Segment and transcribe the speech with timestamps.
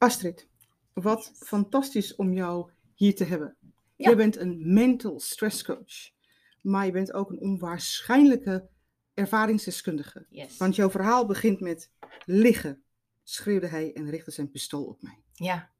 [0.00, 0.48] Astrid,
[0.92, 3.56] wat fantastisch om jou hier te hebben.
[3.96, 4.10] Ja.
[4.10, 6.10] Je bent een mental stress coach,
[6.62, 8.68] maar je bent ook een onwaarschijnlijke
[9.14, 10.26] ervaringsdeskundige.
[10.30, 10.56] Yes.
[10.56, 11.90] Want jouw verhaal begint met
[12.24, 12.82] liggen,
[13.22, 15.18] schreeuwde hij en richtte zijn pistool op mij.
[15.32, 15.70] Ja.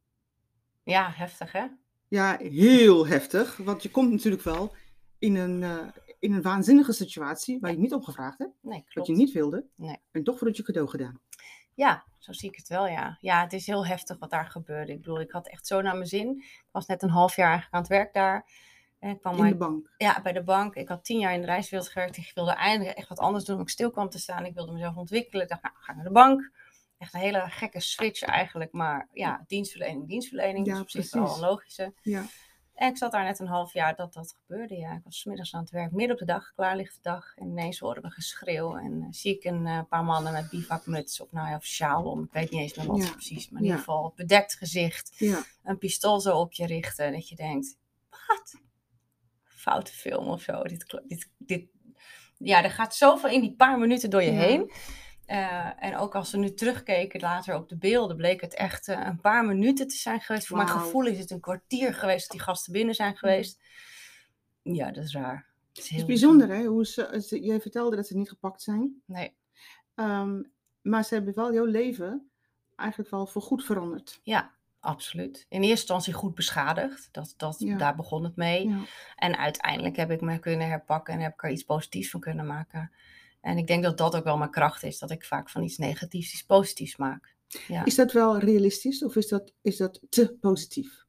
[0.82, 1.66] Ja, heftig hè?
[2.08, 4.74] Ja, heel heftig, want je komt natuurlijk wel
[5.18, 5.86] in een, eh,
[6.18, 9.66] in een waanzinnige situatie waar je niet om gevraagd hebt, Nee, wat je niet wilde,
[9.76, 9.96] Nee.
[10.10, 11.20] en toch wordt het je cadeau gedaan.
[11.74, 13.16] Ja, zo zie ik het wel, ja.
[13.20, 14.92] Ja, het is heel heftig wat daar gebeurde.
[14.92, 16.36] Ik bedoel, ik had echt zo naar mijn zin.
[16.42, 18.46] Ik was net een half jaar eigenlijk aan het werk daar.
[18.98, 19.94] En ik kwam In de bank.
[19.96, 20.74] ja, bij de bank.
[20.74, 22.16] Ik had tien jaar in de reiswereld gewerkt.
[22.16, 23.60] Ik wilde eindelijk echt wat anders doen.
[23.60, 24.44] Ik stil kwam te staan.
[24.44, 25.42] Ik wilde mezelf ontwikkelen.
[25.42, 26.50] Ik dacht, nou, ga ik naar de bank.
[26.98, 28.72] Echt een hele gekke switch eigenlijk.
[28.72, 30.66] Maar ja, dienstverlening, dienstverlening.
[30.66, 31.94] Ja, dus op zich wel een logische.
[32.02, 32.24] Ja.
[32.80, 34.76] En ik zat daar net een half jaar dat dat gebeurde.
[34.76, 37.00] Ja, ik was 's middags aan het werk, midden op de dag, klaar ligt de
[37.02, 37.32] dag.
[37.36, 38.76] En ineens hoorde we geschreeuw.
[38.76, 42.04] En eh, zie ik een eh, paar mannen met bivakmuts of, nou ja, of sjaal
[42.04, 42.22] om.
[42.22, 43.10] Ik weet niet eens meer wat Ja.
[43.10, 43.48] precies.
[43.50, 43.72] Maar in Ja.
[43.72, 45.14] ieder geval bedekt gezicht.
[45.18, 47.12] Ja, Een pistool zo op je richten.
[47.12, 47.76] Dat je denkt,
[48.10, 48.60] wat?
[49.44, 50.62] Foute film of zo.
[50.62, 51.64] Dit, dit, dit,
[52.38, 54.72] ja, er gaat zoveel in die paar minuten door je heen.
[55.30, 59.06] Eh, en ook als we nu terugkeken later op de beelden, bleek het echt eh,
[59.06, 60.46] een paar minuten te zijn geweest.
[60.46, 63.60] Voor mijn gevoel is het een kwartier geweest dat die gasten binnen zijn geweest.
[64.62, 65.46] Ja, dat is raar.
[65.68, 68.28] Het is het heel is bijzonder hè, hoe ze, ze, jij vertelde dat ze niet
[68.28, 69.02] gepakt zijn.
[69.04, 69.34] Nee,
[69.94, 70.42] Ehm,
[70.82, 72.30] maar ze hebben wel jouw leven
[72.76, 74.20] eigenlijk wel voorgoed veranderd.
[74.22, 75.46] ja, absoluut.
[75.48, 77.08] In eerste instantie goed beschadigd.
[77.12, 77.76] Dat, dat, Ja.
[77.76, 78.68] Daar begon het mee.
[78.68, 78.78] Ja.
[79.16, 82.46] En uiteindelijk heb ik me kunnen herpakken en heb ik er iets positiefs van kunnen
[82.46, 82.92] maken.
[83.40, 85.76] En ik denk dat dat ook wel mijn kracht is, dat ik vaak van iets
[85.76, 87.34] negatiefs iets positiefs maak.
[87.68, 87.84] Ja.
[87.84, 91.04] Is dat wel realistisch of is dat, is dat te positief?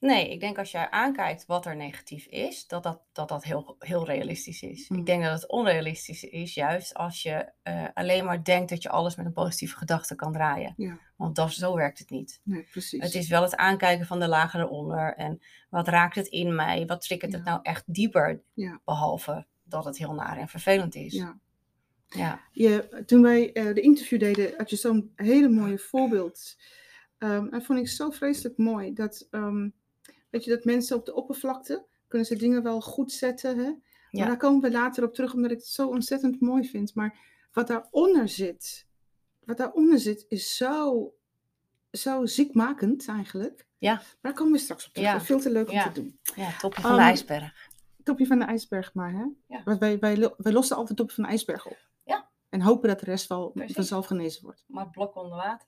[0.00, 3.76] Nee, ik denk als jij aankijkt wat er negatief is, dat dat, dat, dat heel,
[3.78, 4.88] heel realistisch is.
[4.88, 4.98] Mm.
[4.98, 8.88] Ik denk dat het onrealistisch is, juist als je eh, alleen maar denkt dat je
[8.88, 10.74] alles met een positieve gedachte kan draaien.
[10.76, 12.40] Ja, Want dat, zo werkt het niet.
[12.44, 13.02] nee, precies.
[13.02, 15.14] Het is wel het aankijken van de lagen eronder.
[15.14, 16.86] En wat raakt het in mij?
[16.86, 18.42] Wat triggert het nou echt dieper?
[18.54, 18.80] Ja.
[18.84, 21.12] Behalve dat het heel naar en vervelend is.
[21.12, 21.38] Ja.
[22.08, 22.40] Ja.
[22.52, 26.56] Je, toen wij eh, de interview deden, had je zo'n hele mooie voorbeeld.
[27.18, 29.68] Ehm en vond ik zo vreselijk mooi dat, ehm,
[30.30, 33.58] weet je, dat mensen op de oppervlakte kunnen ze dingen wel goed zetten.
[33.58, 33.64] Hè?
[33.64, 33.78] Ja.
[34.10, 36.94] Maar daar komen we later op terug, omdat ik het zo ontzettend mooi vind.
[36.94, 37.18] Maar
[37.52, 38.86] wat daaronder zit,
[39.44, 41.12] wat daaronder zit, is zo,
[41.90, 43.66] zo ziekmakend eigenlijk.
[43.78, 43.94] Ja.
[43.94, 45.06] Maar daar komen we straks op terug.
[45.08, 45.12] Ja.
[45.12, 45.82] Dat is Veel te leuk om Ja.
[45.82, 46.18] te doen.
[46.34, 47.68] Ja, topje van Ehm, de ijsberg.
[48.02, 49.24] Topje van de ijsberg maar, hè?
[49.46, 49.62] Ja.
[49.64, 51.87] Want wij, wij, wij lossen altijd topje van de ijsberg op.
[52.50, 52.58] Ja.
[52.58, 53.74] En hopen dat de rest wel Precies.
[53.74, 54.64] vanzelf genezen wordt.
[54.66, 55.66] Maar blok onder water.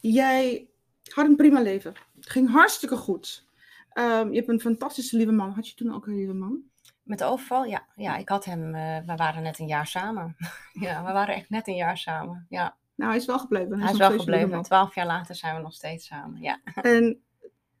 [0.00, 0.68] Jij
[1.14, 1.92] had een prima leven.
[2.14, 3.46] Het ging hartstikke goed.
[3.88, 5.50] Ehm, je hebt een fantastische lieve man.
[5.50, 6.62] Had je toen ook een lieve man?
[7.02, 7.86] Met de overval, ja.
[7.94, 10.36] Ja, ik had hem, eh, we waren net een jaar samen.
[10.80, 12.46] ja, we waren echt net een jaar samen.
[12.48, 13.80] Ja, Nou, hij is wel gebleven.
[13.80, 14.62] hij is wel gebleven.
[14.62, 16.40] Twaalf jaar later zijn we nog steeds samen.
[16.40, 17.22] Ja, En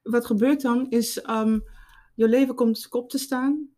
[0.02, 1.58] wat gebeurt dan is, ehm,
[2.14, 3.68] je leven komt op kop te staan.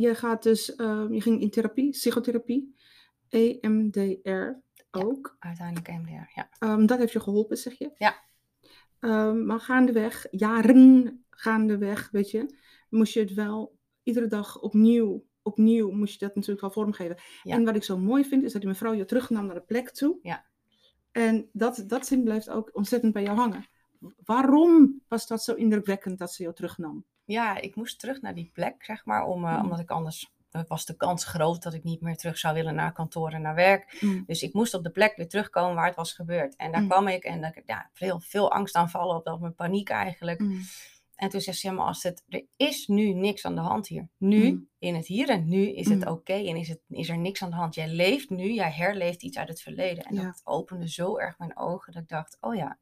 [0.00, 2.74] Je gaat dus, ehm, je ging in therapie, psychotherapie,
[3.28, 4.60] EMDR
[4.90, 5.36] ook.
[5.38, 6.30] uiteindelijk MDR.
[6.34, 7.90] Ja, Ehm, dat heeft je geholpen, zeg je?
[7.94, 8.22] Ja.
[8.98, 12.54] Ehm, maar gaandeweg, jaren gaandeweg, weet je,
[12.88, 17.16] moest je het wel iedere dag opnieuw, opnieuw moest je dat natuurlijk wel vormgeven.
[17.42, 17.54] Ja.
[17.54, 19.90] En wat ik zo mooi vind, is dat die mevrouw je terugnam naar de plek
[19.90, 20.18] toe.
[20.22, 20.46] Ja.
[21.12, 23.66] En dat, dat zin blijft ook ontzettend bij jou hangen.
[24.24, 27.04] Waarom was dat zo indrukwekkend dat ze jou terugnam?
[27.34, 29.62] Ja ik moest terug naar die plek, zeg maar, om, eh, Mm.
[29.62, 30.30] omdat ik anders
[30.68, 33.54] was de kans groot dat ik niet meer terug zou willen naar kantoor en naar
[33.54, 33.98] werk.
[34.00, 34.24] Mm.
[34.26, 36.56] Dus ik moest op de plek weer terugkomen waar het was gebeurd.
[36.56, 36.88] En daar Mm.
[36.88, 40.40] kwam ik en ik, ja, veel, veel angstaanvallen op dat, mijn paniek eigenlijk.
[41.16, 43.86] En toen zegt ze, ja, maar als het, er is nu niks aan de hand
[43.88, 44.08] hier.
[44.16, 44.68] Nu, Mm.
[44.78, 46.10] in het hier en nu, is het Mm.
[46.10, 47.74] oké en is, het, is er niks aan de hand.
[47.74, 50.04] Jij leeft nu, jij herleeft iets uit het verleden.
[50.04, 50.22] En Ja.
[50.22, 52.78] dat opende zo erg mijn ogen dat ik dacht, oh ja,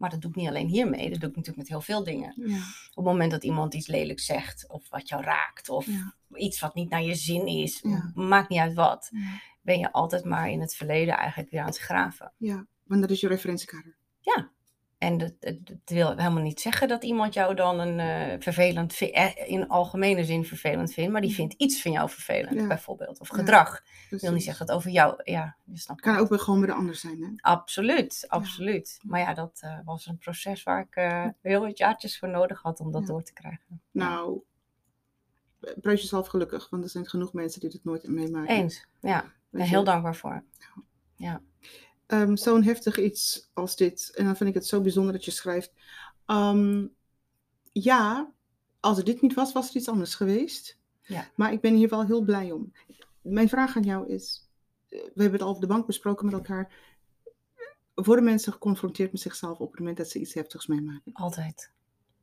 [0.00, 1.10] maar dat doe ik niet alleen hiermee.
[1.10, 2.32] Dat doe ik natuurlijk met heel veel dingen.
[2.36, 2.56] Ja.
[2.56, 6.14] Op het moment dat iemand iets lelijks zegt, of wat jou raakt, of Ja.
[6.34, 8.10] iets wat niet naar je zin is, Ja.
[8.14, 9.10] maakt niet uit wat,
[9.62, 12.32] ben je altijd maar in het verleden eigenlijk weer aan het graven.
[12.36, 13.96] ja, want dat is je referentiekader.
[14.20, 14.50] Ja.
[15.00, 15.32] En dat
[15.84, 20.44] wil helemaal niet zeggen dat iemand jou dan een eh, vervelend, eh, in algemene zin
[20.44, 21.36] vervelend vindt, maar die Ja.
[21.36, 22.66] vindt iets van jou vervelend, Ja.
[22.66, 23.20] bijvoorbeeld.
[23.20, 23.34] Of Ja.
[23.36, 23.82] gedrag.
[24.10, 26.22] Ik wil niet zeggen dat over jou, ja, je snapt kan het.
[26.22, 27.28] ook weer gewoon bij de ander zijn, hè?
[27.36, 28.98] Absoluut, absoluut.
[29.02, 30.94] Maar ja, dat eh, was een proces waar ik
[31.42, 33.06] heel wat jaartjes voor nodig had om dat Ja.
[33.06, 33.82] door te krijgen.
[33.90, 34.40] Nou,
[35.80, 38.54] prijs jezelf gelukkig, want er zijn genoeg mensen die dit nooit meemaken.
[38.54, 39.22] Eens, ja.
[39.24, 40.44] Ik ben heel dankbaar voor.
[42.10, 45.30] Ehm, Zo'n heftig iets als dit, en dan vind ik het zo bijzonder dat je
[45.30, 45.72] schrijft.
[46.26, 46.86] ehm,
[47.72, 48.30] ja,
[48.80, 50.78] als er dit niet was, was er iets anders geweest.
[51.02, 51.30] Ja.
[51.34, 52.72] Maar ik ben hier wel heel blij om.
[53.22, 54.48] Mijn vraag aan jou is,
[54.88, 56.72] eh, we hebben het al op de bank besproken met elkaar.
[57.94, 61.12] worden mensen geconfronteerd met zichzelf op het moment dat ze iets heftigs meemaken?
[61.12, 61.70] Altijd.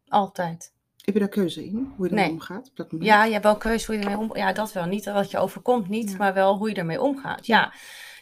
[0.07, 0.73] Altijd.
[0.97, 2.33] Heb je daar keuze in, hoe je ermee Nee.
[2.33, 3.09] omgaat op dat moment?
[3.09, 4.35] Ja, je hebt wel keuze hoe je ermee om...
[4.37, 4.85] Ja, dat wel.
[4.85, 6.17] Niet wat je overkomt, niet, Ja.
[6.17, 7.45] maar wel hoe je ermee omgaat.
[7.45, 7.73] Ja,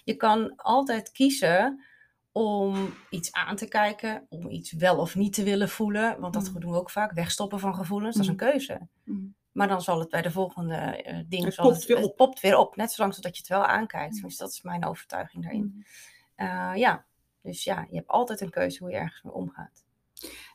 [0.06, 1.84] je kan altijd kiezen
[2.32, 6.20] om iets aan te kijken, om iets wel of niet te willen voelen.
[6.20, 6.60] Want dat Mm.
[6.60, 8.88] doen we ook vaak, wegstoppen van gevoelens, dat is een keuze.
[9.04, 9.36] Mm.
[9.52, 11.44] Maar dan zal het bij de volgende eh ding...
[11.44, 12.16] Het zal popt weer het op.
[12.16, 14.22] popt weer op, net zolang totdat je het wel aankijkt.
[14.22, 15.62] Dus dat is mijn overtuiging daarin.
[15.76, 15.84] Mm.
[16.36, 17.06] Eh, ja,
[17.42, 19.84] dus ja, je hebt altijd een keuze hoe je ergens mee omgaat.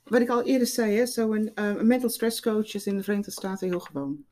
[0.05, 3.03] Wat ik al eerder zei, hè, zo'n eh, een mental stress coach is in de
[3.03, 4.25] Verenigde Staten heel gewoon.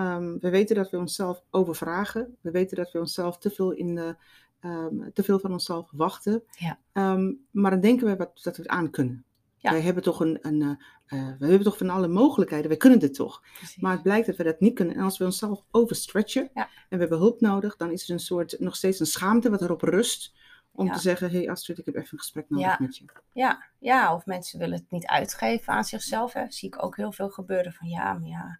[0.00, 2.36] Ehm, we weten dat we onszelf overvragen.
[2.40, 4.16] We weten dat we onszelf te veel, in de,
[4.60, 6.42] ehm, te veel van onszelf wachten.
[6.50, 6.78] Ja.
[6.92, 9.24] Ehm, maar dan denken we wat, dat we het aan kunnen.
[9.56, 9.70] Ja.
[9.70, 10.70] Wij hebben toch een, een eh,
[11.18, 12.68] eh, we hebben toch van alle mogelijkheden.
[12.68, 13.42] Wij kunnen dit toch.
[13.58, 13.76] Precies.
[13.76, 14.94] Maar het blijkt dat we dat niet kunnen.
[14.94, 16.62] En als we onszelf overstretchen Ja.
[16.62, 19.62] en we hebben hulp nodig, dan is er een soort, nog steeds een schaamte wat
[19.62, 20.34] erop rust.
[20.72, 20.92] Om Ja.
[20.92, 23.04] te zeggen, hé hey Astrid, ik heb even een gesprek nodig met je.
[23.32, 26.32] Ja, ja, of mensen willen het niet uitgeven aan zichzelf.
[26.32, 26.44] Hè.
[26.48, 28.58] Zie ik ook heel veel gebeuren van ja, maar ja.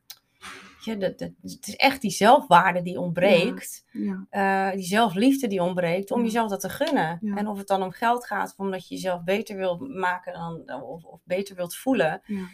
[0.84, 3.84] Je, dat, dat, het is echt die zelfwaarde die ontbreekt.
[3.90, 6.10] Ja, eh, die zelfliefde die ontbreekt.
[6.10, 6.25] Om Ja.
[6.25, 7.19] jezelf dat te gunnen.
[7.20, 7.37] Ja.
[7.37, 8.50] En of het dan om geld gaat.
[8.50, 10.32] Of omdat je jezelf beter wilt maken.
[10.32, 12.20] Dan, of, of beter wilt voelen.
[12.26, 12.46] ja.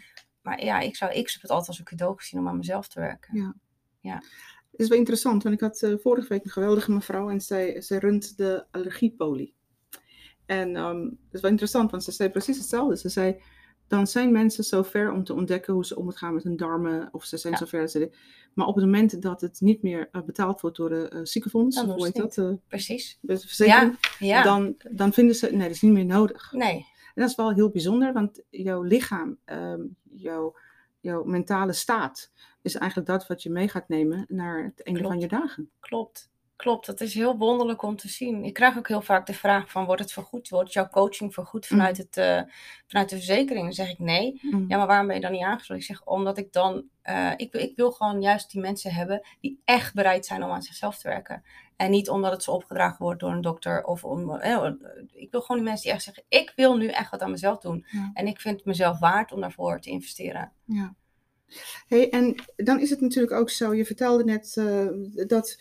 [0.43, 2.89] Maar ja, ik, zou, ik heb het altijd als een cadeau gezien om aan mezelf
[2.89, 3.35] te werken.
[4.71, 7.81] Het is wel interessant, want ik had eh, vorige week een geweldige mevrouw en zij,
[7.81, 9.55] zij runt de allergiepolie.
[10.47, 12.97] En ehm, het is wel interessant, want ze zei precies hetzelfde.
[12.97, 13.43] Ze zei,
[13.89, 17.09] dan zijn mensen zover om te ontdekken hoe ze om het gaan met hun darmen,
[17.13, 17.59] of ze zijn Ja.
[17.59, 18.11] zover ze...
[18.55, 21.83] Maar op het moment dat het niet meer eh, betaald wordt door de eh, ziekenfonds,
[21.83, 23.19] hoe heet dat, eh, Precies.
[23.23, 26.53] verzekering, Ja, dan, dan vinden ze, nee, dat is niet meer nodig.
[26.53, 26.87] nee.
[27.15, 30.57] En dat is wel heel bijzonder, want jouw lichaam, ehm, jouw,
[31.01, 35.21] jouw mentale staat, is eigenlijk dat wat je mee gaat nemen naar het einde van
[35.21, 35.71] je dagen.
[35.81, 36.31] Klopt.
[36.57, 38.45] Klopt, dat is heel wonderlijk om te zien.
[38.45, 40.49] Ik krijg ook heel vaak de vraag van, wordt het vergoed?
[40.49, 42.43] Wordt jouw coaching vergoed vanuit, het, eh,
[42.87, 43.65] vanuit de verzekering?
[43.65, 44.41] Dan zeg ik nee.
[44.43, 44.65] Mm.
[44.69, 45.85] Ja, maar waarom ben je dan niet aangesloten?
[45.85, 49.61] Ik zeg, omdat ik dan, eh, ik, ik wil gewoon juist die mensen hebben die
[49.65, 51.45] echt bereid zijn om aan zichzelf te werken.
[51.77, 54.71] En niet omdat het ze opgedragen wordt door een dokter of om, eh,
[55.13, 57.59] ik wil gewoon die mensen die echt zeggen, ik wil nu echt wat aan mezelf
[57.59, 57.87] doen.
[57.91, 58.11] Ja.
[58.15, 60.53] En ik vind het mezelf waard om daarvoor te investeren.
[60.65, 60.95] Ja.
[61.87, 64.55] Hey, en dan is het natuurlijk ook zo, je vertelde net
[65.29, 65.57] dat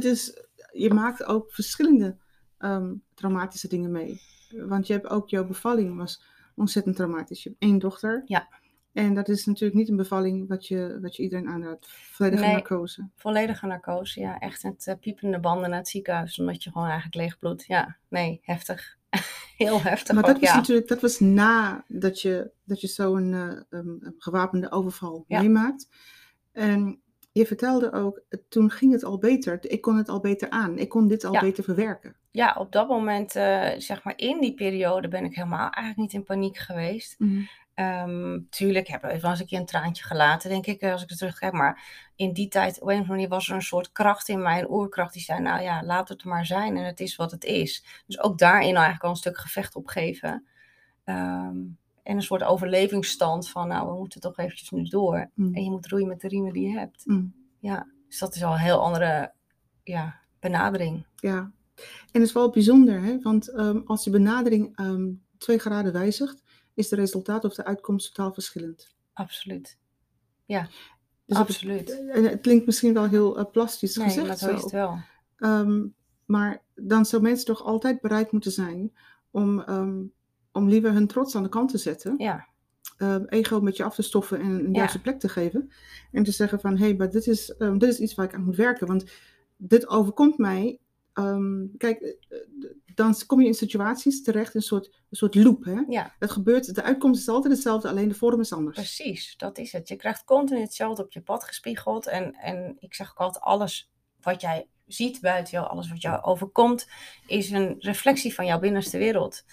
[0.00, 0.42] dit is,
[0.72, 2.16] je maakt ook verschillende
[2.58, 4.20] ehm, traumatische dingen mee.
[4.50, 6.22] Want je hebt ook, jouw bevalling was
[6.54, 7.42] ontzettend traumatisch.
[7.42, 8.22] Je hebt één dochter.
[8.26, 8.48] Ja.
[8.92, 11.86] En dat is natuurlijk niet een bevalling wat je, wat je iedereen aanraadt.
[11.88, 12.52] Volledige Nee.
[12.52, 13.08] narcose.
[13.16, 14.38] Volledige narcose, ja.
[14.38, 17.64] Echt met eh, piepende banden naar het ziekenhuis, omdat je gewoon eigenlijk leeg bloedt.
[17.66, 18.96] Ja, nee, heftig.
[19.56, 20.56] Heel heftig Maar ook, dat was ja.
[20.56, 25.40] natuurlijk, dat was nadat je, dat je zo'n eh, um, een gewapende overval Ja.
[25.40, 25.88] meemaakt.
[26.52, 27.02] En
[27.34, 29.70] je vertelde ook, toen ging het al beter.
[29.70, 30.78] Ik kon het al beter aan.
[30.78, 31.40] Ik kon dit al Ja.
[31.40, 32.16] beter verwerken.
[32.30, 36.12] Ja, op dat moment, eh, zeg maar in die periode, ben ik helemaal eigenlijk niet
[36.12, 37.16] in paniek geweest.
[37.74, 41.16] Ehm, tuurlijk heb ik ik je een traantje gelaten, denk ik, eh, als ik er
[41.16, 41.52] terugkijk.
[41.52, 41.82] Maar
[42.16, 44.58] in die tijd, op een of andere manier, was er een soort kracht in mij,
[44.58, 47.44] een oerkracht, die zei, nou ja, laat het maar zijn en het is wat het
[47.44, 48.02] is.
[48.06, 50.46] Dus ook daarin eigenlijk al een stuk gevecht opgeven.
[51.04, 51.56] Ehm,
[52.04, 55.30] en een soort overlevingsstand van, nou, we moeten toch eventjes nu door.
[55.34, 55.54] Mm.
[55.54, 57.06] En je moet roeien met de riemen die je hebt.
[57.06, 57.34] Mm.
[57.58, 59.32] Ja, dus dat is al een heel andere
[59.82, 61.06] ja, benadering.
[61.16, 61.52] Ja.
[62.12, 63.20] En het is wel bijzonder, hè?
[63.20, 66.42] want ehm, als je benadering ehm, twee graden wijzigt,
[66.74, 68.94] is de resultaat of de uitkomst totaal verschillend.
[69.12, 69.78] Absoluut.
[71.26, 72.08] Dus op het- Absoluut.
[72.08, 74.98] en het klinkt misschien wel heel eh, plastisch Nee, gezegd maar zo is het wel.
[75.36, 75.86] Ehm,
[76.24, 78.92] maar dan zou mensen toch altijd bereid moeten zijn
[79.30, 79.60] om,
[80.54, 82.14] om liever hun trots aan de kant te zetten.
[82.18, 82.46] Ja,
[82.96, 84.78] ehm, ego met je af te stoffen en een Ja.
[84.78, 85.70] juiste plek te geven.
[86.12, 88.34] En te zeggen van, hé, hey, maar dit is, ehm, dit is iets waar ik
[88.34, 88.86] aan moet werken.
[88.86, 89.04] Want
[89.56, 90.78] dit overkomt mij.
[91.12, 95.64] Ehm, kijk, eh, eh, dan kom je in situaties terecht, een soort, een soort loop.
[95.64, 95.82] Hè?
[95.88, 98.76] ja, Het gebeurt, de uitkomst is altijd hetzelfde, alleen de vorm is anders.
[98.76, 99.36] precies.
[99.36, 99.88] Dat is het.
[99.88, 102.06] Je krijgt continu hetzelfde op je pad gespiegeld.
[102.06, 106.22] En, en ik zeg ook altijd, alles wat jij ziet buiten jou, alles wat jou
[106.22, 106.88] overkomt,
[107.26, 109.44] is een reflectie van jouw binnenste wereld.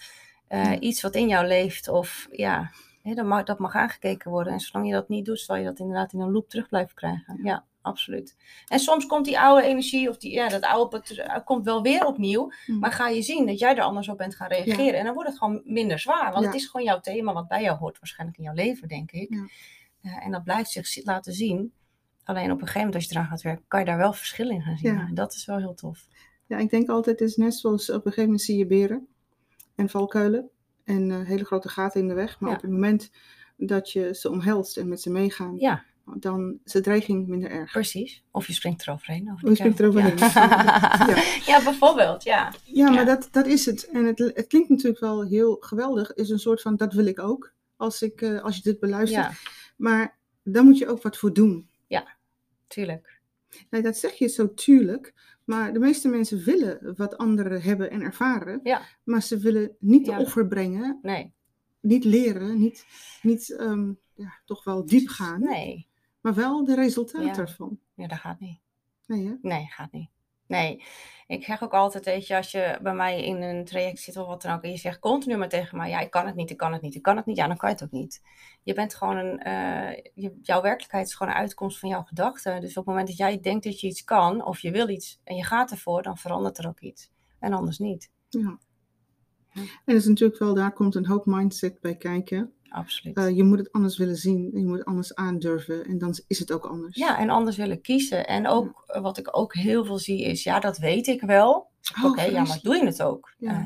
[0.52, 0.72] Eh.
[0.80, 4.54] Iets wat in jou leeft of ja, hè, dat, mag, dat mag aangekeken worden.
[4.54, 6.96] En zolang je dat niet doet, zal je dat inderdaad in een loop terug blijven
[6.96, 7.40] krijgen.
[7.44, 8.36] Ja, absoluut.
[8.68, 12.06] En soms komt die oude energie of die, ja, dat oude pat- komt wel weer
[12.06, 12.52] opnieuw.
[12.68, 12.80] Mm.
[12.80, 15.00] Maar ga je zien dat jij er anders op bent gaan reageren.
[15.00, 16.32] En dan wordt het gewoon minder zwaar.
[16.32, 16.52] Want Ja.
[16.52, 19.30] het is gewoon jouw thema wat bij jou hoort waarschijnlijk in jouw leven, denk ik.
[19.34, 19.48] Ja.
[20.02, 21.74] Eh, en dat blijft zich zi- laten zien.
[22.24, 24.50] Alleen op een gegeven moment als je eraan gaat werken, kan je daar wel verschil
[24.50, 24.94] in gaan zien.
[24.94, 25.06] Ja.
[25.08, 26.08] En dat is wel heel tof.
[26.46, 29.08] Ja, ik denk altijd, het is net zoals op een gegeven moment zie je beren
[29.76, 30.50] en valkuilen
[30.84, 32.40] en eh, hele grote gaten in de weg.
[32.40, 32.56] Maar Ja.
[32.56, 33.12] op het moment
[33.58, 35.84] dat je ze omhelst en met ze meegaan, Ja,
[36.16, 37.72] dan is de dreiging minder erg.
[37.72, 38.24] Precies.
[38.32, 39.32] Of je springt eroverheen.
[39.34, 40.18] Of je springt eroverheen.
[40.18, 40.32] Ja.
[41.16, 41.24] ja.
[41.46, 42.54] ja, bijvoorbeeld, ja.
[42.64, 43.90] Ja, maar Dat, dat is het.
[43.90, 46.14] En het, het klinkt natuurlijk wel heel geweldig.
[46.14, 49.32] is een soort van, dat wil ik ook, als, ik, uh, als je dit beluistert.
[49.78, 51.70] Maar dan moet je ook wat voor doen.
[51.88, 52.08] Ja,
[52.68, 53.20] tuurlijk.
[53.70, 55.14] Nee, dat zeg je zo tuurlijk.
[55.44, 58.60] Maar de meeste mensen willen wat anderen hebben en ervaren.
[58.64, 58.82] Ja.
[59.04, 61.00] Maar ze willen niet de offer brengen.
[61.02, 61.34] Nee.
[61.80, 62.60] Niet leren.
[62.60, 62.86] Niet,
[63.22, 65.40] niet um, ja, toch wel diep gaan.
[65.40, 65.88] Nee.
[66.22, 67.80] Maar wel de resultaten ervan.
[67.96, 68.60] Ja, dat gaat niet.
[69.06, 69.34] Nee, hè?
[69.42, 70.10] Nee, gaat niet.
[70.52, 70.84] Nee,
[71.28, 74.28] ik zeg ook altijd, weet je, als je bij mij in een traject zit of
[74.28, 76.50] wat dan ook, en je zegt continu maar tegen mij, ja, ik kan het niet,
[76.50, 78.22] ik kan het niet, ik kan het niet, ja, dan kan je het ook niet.
[78.64, 82.62] Je bent gewoon een, uh, je, jouw werkelijkheid is gewoon een uitkomst van jouw gedachten.
[82.62, 85.22] Dus op het moment dat jij denkt dat je iets kan, of je wil iets,
[85.24, 87.12] en je gaat ervoor, dan verandert er ook iets.
[87.40, 88.12] En anders niet.
[88.30, 88.60] Ja.
[89.54, 92.54] En dat is natuurlijk wel, daar komt een hoop mindset bij kijken.
[92.72, 93.18] Absoluut.
[93.18, 94.50] Uh, je moet het anders willen zien.
[94.54, 95.86] Je moet het anders aandurven.
[95.86, 96.98] En dan is het ook anders.
[96.98, 98.28] Ja, en anders willen kiezen.
[98.28, 101.70] En ook wat ik ook heel veel zie is, ja, dat weet ik wel.
[101.98, 103.34] Oh, Oké, ja, maar doe je het ook?
[103.38, 103.60] Ja.
[103.60, 103.66] Uh,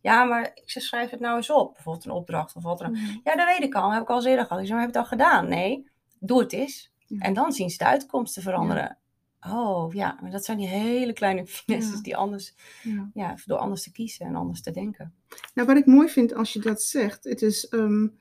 [0.00, 1.74] ja, maar ik schrijf het nou eens op.
[1.74, 3.20] Bijvoorbeeld een opdracht of wat dan mm.
[3.24, 3.82] Ja, dat weet ik al.
[3.82, 4.60] Dat heb ik al eens eerder gehad.
[4.60, 5.48] Ik zeg, maar heb je het al gedaan?
[5.48, 6.92] Nee, doe het eens.
[7.18, 8.98] En dan zien ze de uitkomsten veranderen.
[9.40, 13.10] Oh ja, maar dat zijn die hele kleine finesses die anders, ja.
[13.14, 13.34] ja.
[13.44, 15.14] door anders te kiezen en anders te denken.
[15.54, 18.18] Nou, wat ik mooi vind als je dat zegt, het is, um,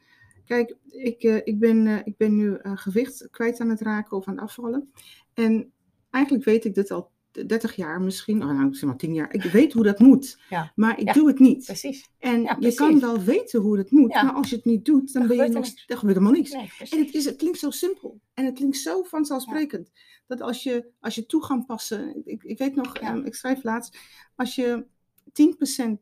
[0.52, 4.18] Kijk, ik, uh, ik, ben, uh, ik ben nu uh, gewicht kwijt aan het raken
[4.18, 4.92] of aan het afvallen.
[5.34, 5.72] En
[6.10, 9.34] eigenlijk weet ik dit al 30 jaar misschien, oh, nou, zeg maar 10 jaar.
[9.34, 10.72] Ik weet hoe dat moet, ja.
[10.76, 11.66] maar ik doe het niet.
[11.66, 12.10] Precies.
[12.18, 15.14] En ja, je kan wel weten hoe het moet, maar als je het niet doet,
[15.14, 16.52] dan, dan ben je nog, dan gebeurt helemaal niks.
[16.52, 19.92] Nee, en het, is, het klinkt zo simpel en het klinkt zo vanzelfsprekend.
[20.28, 23.64] Dat als je, als je toe gaat passen, ik, ik weet nog, um, ik schrijf
[23.64, 23.98] laatst,
[24.36, 24.86] als je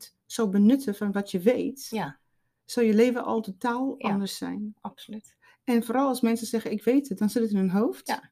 [0.09, 2.19] 10% zou benutten van wat je weet, ja
[2.71, 4.75] zou je leven al totaal anders zijn.
[4.81, 5.35] Absoluut.
[5.63, 8.07] En vooral als mensen zeggen, ik weet het, dan zit het in hun hoofd.
[8.07, 8.31] Ja.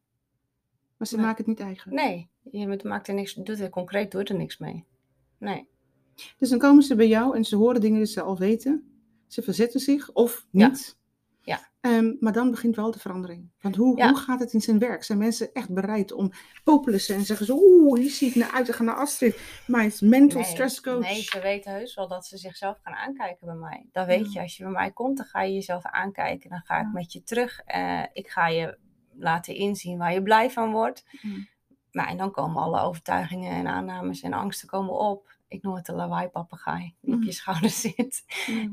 [0.97, 1.93] Maar ze maken het niet eigen.
[1.93, 4.85] Nee, je maakt er niks, doet er concreet doet er niks mee.
[5.37, 5.67] Nee.
[6.37, 9.01] Dus dan komen ze bij jou en ze horen dingen die ze al weten.
[9.27, 10.97] Ze verzetten zich of niet.
[11.87, 13.49] Ehm, maar dan begint wel de verandering.
[13.61, 15.03] Want hoe, hoe gaat het in zijn werk?
[15.03, 16.31] Zijn mensen echt bereid om
[16.63, 19.91] populussen en zeggen ze, oeh, hier zie ik naar uit te gaan naar Astrid, mijn
[19.99, 20.99] mental stress coach.
[20.99, 23.85] Nee, ze weten heus wel dat ze zichzelf gaan aankijken bij mij.
[23.91, 26.49] Dat weet je, als je bij mij komt, dan ga je jezelf aankijken.
[26.49, 27.61] Dan ga ik met je terug.
[27.75, 28.77] Uh, ik ga je
[29.13, 31.05] laten inzien waar je blij van wordt.
[31.91, 35.35] Maar en dan komen alle overtuigingen en aannames en angsten komen op.
[35.47, 38.23] Ik noem het de lawaai-papegaai die op je schouder zit.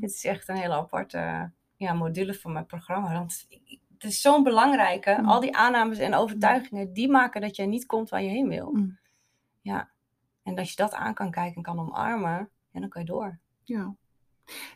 [0.01, 3.13] Het is echt een hele aparte ja, module van mijn programma.
[3.13, 3.45] Want
[3.97, 5.17] het is zo'n belangrijke.
[5.19, 5.27] Mm.
[5.27, 8.71] Al die aannames en overtuigingen, die maken dat jij niet komt waar je heen wil.
[8.71, 8.97] Mm.
[9.61, 9.89] Ja.
[10.43, 13.39] En als je dat aan kan kijken en kan omarmen, en dan kan je door.
[13.63, 13.95] Ja.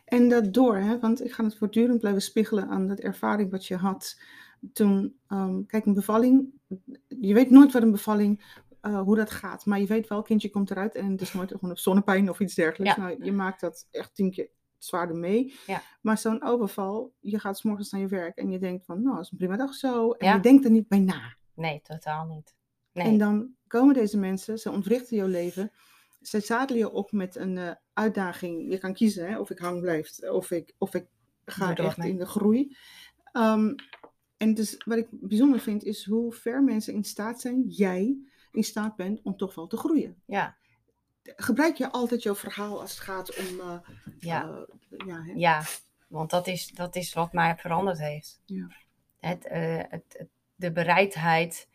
[0.04, 3.66] En dat door, hè, want ik ga het voortdurend blijven spiegelen aan dat ervaring wat
[3.66, 4.20] je had
[4.72, 5.18] toen.
[5.28, 6.48] Um, kijk, een bevalling,
[7.08, 9.66] je weet nooit wat een bevalling, uh, hoe dat gaat.
[9.66, 12.40] Maar je weet wel, kindje komt eruit en het is nooit gewoon een zonnepijn of
[12.40, 12.96] iets dergelijks.
[12.96, 13.02] Ja.
[13.02, 14.48] Nou, je maakt dat echt tien keer
[14.84, 15.54] zwaarder mee.
[15.66, 15.82] Ja.
[16.00, 19.20] Maar zo'n overval, je gaat s morgens naar je werk en je denkt van, nou,
[19.20, 20.10] is een prima dag zo.
[20.10, 21.36] En je denkt er niet bij na.
[21.54, 22.54] Nee, totaal niet.
[22.92, 23.06] Nee.
[23.06, 25.72] En dan komen deze mensen, ze ontwrichten jouw leven.
[26.20, 28.70] Ze zadelen je op met een uh, uitdaging.
[28.72, 31.06] Je kan kiezen hè, of ik hang blijf of ik, of ik
[31.44, 32.76] ga echt in de groei.
[33.32, 33.74] Um,
[34.36, 38.18] en dus wat ik bijzonder vind is hoe ver mensen in staat zijn, jij
[38.50, 40.22] in staat bent om toch wel te groeien.
[40.26, 40.58] Ja
[41.22, 43.60] gebruik je altijd jouw verhaal als het gaat om.
[43.60, 43.78] Uh,
[44.18, 44.44] ja.
[44.44, 45.32] Uh, ja, hè?
[45.32, 45.62] ja,
[46.08, 48.40] want dat is, dat is wat mij veranderd heeft.
[48.44, 48.68] Ja.
[49.20, 51.68] Het, uh, het, de bereidheid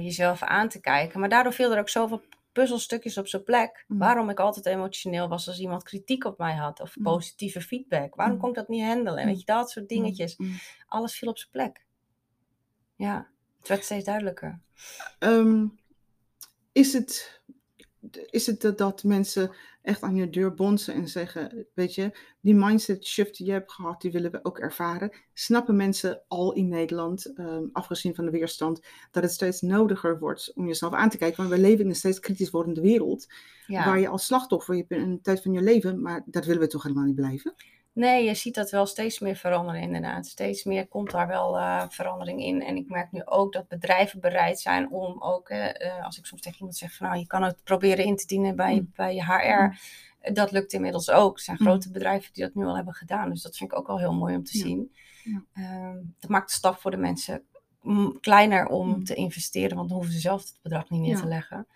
[0.00, 1.20] jezelf aan te kijken.
[1.20, 3.84] Maar daardoor viel er ook zoveel puzzelstukjes op zijn plek.
[3.86, 3.98] Mm.
[3.98, 7.02] Waarom ik altijd emotioneel was als iemand kritiek op mij had of mm.
[7.02, 8.14] positieve feedback.
[8.14, 8.40] Waarom mm.
[8.40, 9.26] kon ik dat niet handelen?
[9.26, 10.36] Weet je, dat soort dingetjes.
[10.86, 11.84] Alles viel op zijn plek.
[12.96, 13.28] Ja,
[13.58, 14.60] het werd steeds duidelijker.
[15.18, 15.78] Um,
[16.72, 17.37] is het
[18.30, 19.50] is het dat, dat mensen
[19.82, 23.72] echt aan je deur bonzen en zeggen, weet je, die mindset shift die je hebt
[23.72, 25.10] gehad, die willen we ook ervaren.
[25.32, 30.52] Snappen mensen al in Nederland, um, afgezien van de weerstand, dat het steeds nodiger wordt
[30.54, 31.36] om jezelf aan te kijken.
[31.36, 33.26] Want we leven in een steeds kritisch wordende wereld,
[33.66, 36.68] waar je als slachtoffer, je bent een tijd van je leven, maar dat willen we
[36.68, 37.54] toch helemaal niet blijven?
[37.98, 40.26] Nee, je ziet dat wel steeds meer veranderen inderdaad.
[40.26, 42.62] Steeds meer komt daar wel uh, verandering in.
[42.62, 46.42] En ik merk nu ook dat bedrijven bereid zijn om ook, uh, als ik soms
[46.42, 48.90] tegen iemand zeg van nou, je kan het proberen in te dienen bij, mm.
[48.94, 49.62] bij je HR.
[49.62, 50.34] Mm.
[50.34, 51.36] Dat lukt inmiddels ook.
[51.36, 51.66] Er zijn mm.
[51.66, 53.30] grote bedrijven die dat nu al hebben gedaan.
[53.30, 54.94] Dus dat vind ik ook wel heel mooi om te zien.
[55.24, 55.42] Ja.
[55.54, 57.42] Uh, dat maakt de stap voor de mensen
[58.20, 61.66] kleiner om te investeren, want dan hoeven ze zelf het bedrag niet neer te leggen.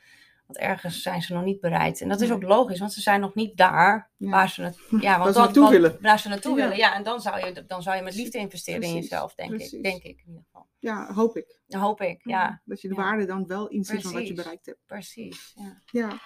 [0.53, 2.01] Want ergens zijn ze nog niet bereid.
[2.01, 5.19] En dat is ook logisch, want ze zijn nog niet daar waar ze, het, ja,
[5.19, 5.99] want waar ze naartoe willen.
[6.01, 6.95] Waar ze naartoe willen, ja.
[6.95, 9.83] En dan zou, je, dan zou je met liefde investeren in jezelf, denk ik.
[9.83, 10.69] Denk ik in ieder geval.
[10.79, 11.61] Ja, hoop ik.
[11.69, 12.63] Hoop ik, ja.
[12.65, 13.01] Dat je de Ja.
[13.01, 14.79] waarde dan wel inziet van wat je bereikt hebt.
[14.87, 15.81] Precies, ja.
[15.91, 16.21] Ja.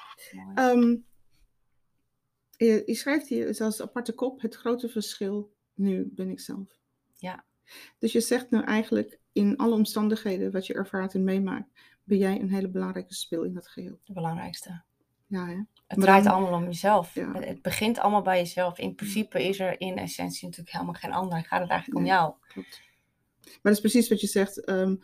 [0.54, 0.96] Ehm,
[2.50, 6.78] je, je schrijft hier zelfs aparte kop, het grote verschil, nu ben ik zelf.
[7.14, 7.44] Ja.
[7.98, 11.70] Dus je zegt nou eigenlijk, in alle omstandigheden wat je ervaart en meemaakt,
[12.06, 13.98] ben jij een hele belangrijke speel in dat geheel.
[14.04, 14.82] De belangrijkste.
[15.26, 15.60] Ja, hè?
[15.86, 17.14] Het draait dan- allemaal om jezelf.
[17.14, 17.32] Ja.
[17.32, 18.78] Het, het begint allemaal bij jezelf.
[18.78, 21.44] In principe is er in essentie natuurlijk helemaal geen ander.
[21.44, 22.32] Gaat het eigenlijk om jou?
[22.48, 22.80] Klopt.
[23.42, 24.64] Maar dat is precies wat je zegt.
[24.64, 24.96] ehm,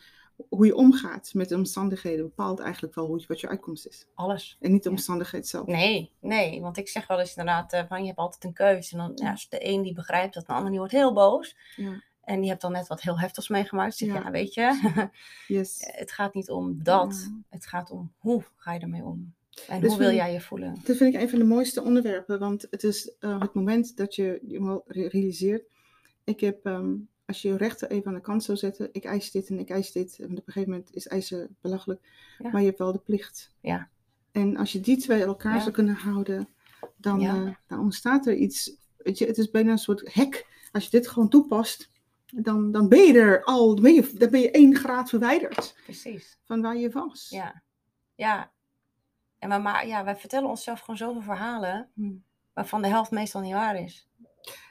[0.49, 4.05] hoe je omgaat met de omstandigheden bepaalt eigenlijk wel hoe, je- wat je uitkomst is.
[4.13, 4.57] Alles.
[4.59, 4.95] En niet de Ja.
[4.95, 5.65] omstandigheid zelf.
[5.67, 6.61] Nee, nee.
[6.61, 8.91] Want ik zeg wel eens inderdaad eh, van je hebt altijd een keuze.
[8.91, 11.55] En dan ja, is de een die begrijpt dat, de ander die wordt heel boos.
[11.75, 12.03] Ja.
[12.23, 13.99] En die hebt dan net wat heel heftigs meegemaakt.
[13.99, 14.21] Dus ik, Ja.
[14.23, 15.09] ja, weet je,
[15.57, 15.77] Yes.
[15.79, 17.27] het gaat niet om dat.
[17.29, 17.41] Ja.
[17.49, 19.33] Het gaat om hoe ga je ermee om?
[19.67, 20.75] En Dus hoe wil jij je voelen?
[20.83, 24.15] Dat vind ik een van de mooiste onderwerpen, want het is eh, het moment dat
[24.15, 25.63] je je realiseert.
[26.23, 26.93] Ik heb, ehm,
[27.25, 29.69] als je je rechten even aan de kant zou zetten, ik eis dit en ik
[29.69, 30.17] eis dit.
[30.19, 32.01] En op een gegeven moment is eisen belachelijk,
[32.51, 33.51] maar je hebt wel de plicht.
[33.61, 33.89] Ja.
[34.31, 36.47] En als je die twee elkaar zou kunnen houden,
[36.95, 38.75] dan, eh, dan ontstaat er iets.
[38.97, 40.47] Weet je, het is bijna een soort hek.
[40.71, 41.89] Als je dit gewoon toepast,
[42.35, 45.75] dan, dan ben je er al, dan ben je, dan ben je één graad verwijderd
[45.83, 46.39] Precies.
[46.43, 47.29] van waar je was.
[47.29, 47.63] Ja.
[48.15, 48.51] Ja.
[49.39, 51.89] En we ma- ja, wij vertellen onszelf gewoon zoveel verhalen.
[51.93, 52.23] Hmm.
[52.53, 54.09] Waarvan de helft meestal niet waar is.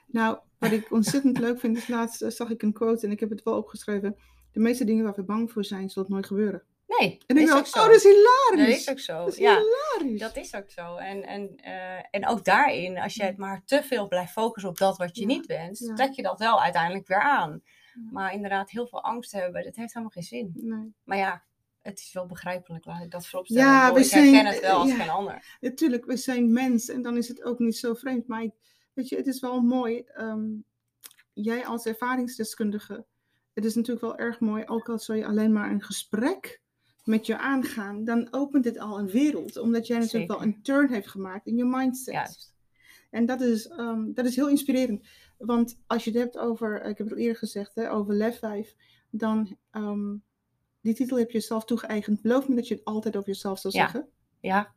[0.07, 3.21] Nou, wat ik ontzettend leuk vind, is laatst eh, zag ik een quote en ik
[3.21, 4.17] heb het wel opgeschreven.
[4.53, 6.63] De meeste dingen waar we bang voor zijn, zal het nooit gebeuren.
[6.99, 8.85] Nee, En ik dacht, oh, dat is hilarisch.
[8.85, 9.25] Dat is ook zo.
[9.25, 10.21] Dat is ja, hilarisch.
[10.21, 10.97] dat is ook zo.
[10.97, 14.79] En, en, eh, en ook daarin, als jij het maar te veel blijft focussen op
[14.79, 15.95] dat wat je Ja, niet wenst, ja.
[15.95, 17.63] trek je dat wel uiteindelijk weer aan.
[18.11, 20.53] Maar inderdaad, heel veel angst hebben, dat heeft helemaal geen zin.
[20.55, 20.95] Nee.
[21.05, 21.43] Maar ja,
[21.83, 23.65] het is wel begrijpelijk, laat ik dat vooropstellen.
[23.65, 24.97] Ja, we ik zijn- herken het wel als ja.
[24.97, 25.57] geen ander.
[25.61, 28.27] Natuurlijk, we zijn mens en dan is het ook niet zo vreemd.
[28.27, 28.55] Maar ik-
[28.93, 29.99] weet je, het is wel mooi.
[30.07, 30.45] ehm,
[31.33, 33.05] jij als ervaringsdeskundige,
[33.53, 36.61] het is natuurlijk wel erg mooi, ook al zou je alleen maar een gesprek
[37.05, 39.57] met je aangaan, dan opent dit al een wereld.
[39.57, 42.15] Omdat jij natuurlijk wel een turn heeft gemaakt in je mindset.
[42.15, 42.55] Juist.
[43.11, 45.07] En dat is, ehm, dat is heel inspirerend.
[45.39, 48.39] Want als je het hebt over, ik heb het al eerder gezegd, hè, over Lef
[48.39, 48.75] 5,
[49.11, 50.17] dan, ehm,
[50.81, 52.23] die titel heb je jezelf toegeëigend.
[52.23, 53.81] Beloof me dat je het altijd over jezelf zal Ja.
[53.81, 54.09] zeggen.
[54.41, 54.73] Ja,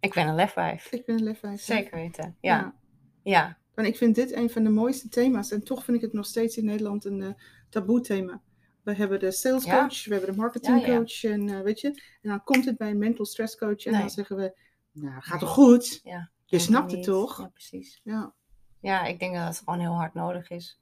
[0.00, 0.92] ik ben een lefwijf.
[0.92, 1.60] Ik ben een Lef 5.
[1.60, 2.36] Zeker weten.
[2.40, 2.74] Ja.
[3.22, 3.58] ja.
[3.74, 5.50] En ik vind dit een van de mooiste thema's.
[5.50, 7.28] En toch vind ik het nog steeds in Nederland een eh,
[7.68, 8.42] taboe thema.
[8.88, 9.80] We hebben de sales Ja.
[9.80, 10.96] coach, we hebben de marketing Ja, ja.
[10.98, 11.24] coach.
[11.24, 11.88] En eh, weet je,
[12.22, 13.84] en dan komt het bij een mental stress coach.
[13.84, 14.00] En Nee.
[14.00, 14.58] dan zeggen we,
[14.92, 16.00] nou, gaat toch goed?
[16.44, 17.38] Je snapt het toch?
[17.38, 18.00] Ja, precies.
[18.04, 18.34] Ja.
[18.80, 20.80] Ja, ik denk dat het gewoon heel hard nodig is.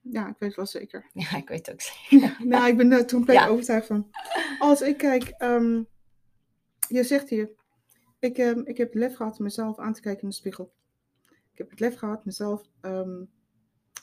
[0.00, 1.10] ja, ik weet het wel zeker.
[1.30, 2.36] Ja, ik weet het ook zeker.
[2.48, 3.46] nou, ik ben er compleet Ja.
[3.46, 4.10] overtuigd van.
[4.58, 5.82] Als ik kijk, ehm,
[6.88, 7.50] je zegt hier,
[8.18, 10.72] ik, ehm, ik heb het lef gehad mezelf aan te kijken in de spiegel.
[11.52, 13.24] Ik heb het lef gehad mezelf ehm,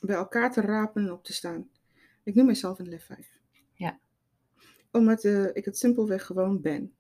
[0.02, 1.70] bij elkaar te rapen en op te staan.
[2.28, 3.40] Ik noem mezelf een lef 5.
[3.74, 4.00] Ja.
[4.92, 6.94] Omdat eh, ik het simpelweg gewoon ben.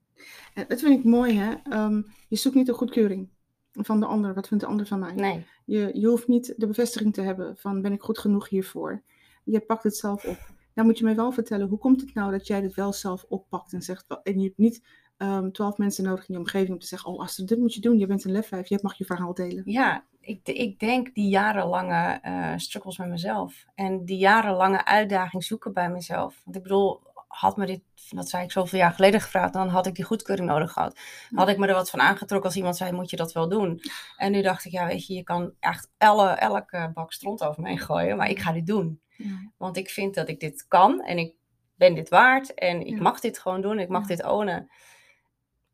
[0.54, 1.56] En dat vind ik mooi, hè.
[1.64, 3.30] Ehm, je zoekt niet de goedkeuring
[3.72, 4.34] van de ander.
[4.34, 5.14] Wat vindt de ander van mij?
[5.14, 5.46] Nee.
[5.66, 9.04] Je, je hoeft niet de bevestiging te hebben van ben ik goed genoeg hiervoor.
[9.44, 10.38] Je pakt het zelf op.
[10.74, 13.26] Dan moet je mij wel vertellen, hoe komt het nou dat jij dit wel zelf
[13.30, 14.84] oppakt en zegt, en je hebt niet
[15.18, 17.82] ehm, twaalf mensen nodig in je omgeving om te zeggen, oh Astrid, dit moet je
[17.82, 19.64] doen, je bent een lefwijf, je mag je verhaal delen.
[19.66, 23.66] Ja, ik, ik denk die jarenlange eh struggles met mezelf.
[23.76, 26.42] En die jarenlange uitdaging zoeken bij mezelf.
[26.44, 29.86] Want ik bedoel, had me dit, dat zei ik zoveel jaar geleden gevraagd, dan had
[29.86, 31.00] ik die goedkeuring nodig gehad.
[31.30, 33.50] Dan had ik me er wat van aangetrokken als iemand zei, moet je dat wel
[33.50, 33.82] doen?
[34.18, 37.62] En nu dacht ik, ja weet je, je kan echt elle, elke bak stront over
[37.62, 39.02] me heen gooien, maar ik ga dit doen.
[39.10, 39.52] Ja.
[39.58, 41.34] Want ik vind dat ik dit kan en ik
[41.76, 43.02] ben dit waard en ik Ja.
[43.02, 44.08] mag dit gewoon doen, ik mag Ja.
[44.08, 44.70] dit ownen.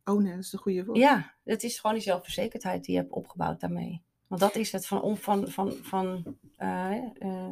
[0.06, 0.98] Oh nee, dat is een goede woord.
[0.98, 4.02] Ja, het is gewoon die zelfverzekerdheid die je hebt opgebouwd daarmee.
[4.28, 7.50] Want dat is het, van, on- van, van, van eh, eh,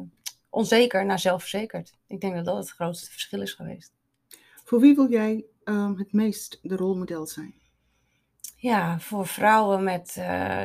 [0.50, 1.94] onzeker naar zelfverzekerd.
[2.06, 3.92] Ik denk dat dat het grootste verschil is geweest.
[4.64, 7.54] Voor wie wil jij ehm, het meest de rolmodel zijn?
[8.56, 10.64] Ja, voor vrouwen met, eh,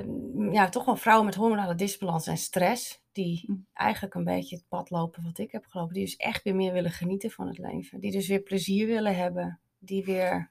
[0.52, 3.02] ja, toch wel vrouwen met hormonale disbalans en stress.
[3.12, 3.66] Die Mm.
[3.74, 5.94] eigenlijk een beetje het pad lopen wat ik heb gelopen.
[5.94, 8.00] Die dus echt weer meer willen genieten van het leven.
[8.00, 9.60] Die dus weer plezier willen hebben.
[9.80, 10.50] Die weer,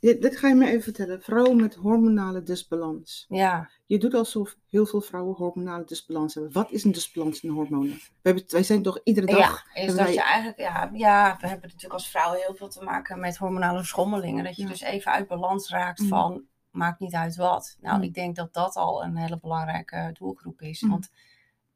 [0.00, 1.22] Dit ga je me even vertellen.
[1.22, 3.26] Vrouwen met hormonale disbalans.
[3.28, 6.52] ja, Je doet alsof heel veel vrouwen hormonale disbalans hebben.
[6.52, 7.94] Wat is een disbalans in de hormonen?
[7.94, 9.64] We hebben, wij zijn toch iedere dag...
[9.74, 12.68] Ja, is dat wij- je eigenlijk, ja, ja, we hebben natuurlijk als vrouwen heel veel
[12.68, 14.44] te maken met hormonale verschommelingen.
[14.44, 14.68] Dat je Ja.
[14.68, 16.08] dus even uit balans raakt Mm.
[16.08, 17.76] van, maakt niet uit wat.
[17.80, 18.02] Nou, Mm.
[18.02, 20.80] ik denk dat dat al een hele belangrijke doelgroep is.
[20.80, 20.90] Mm.
[20.90, 21.10] Want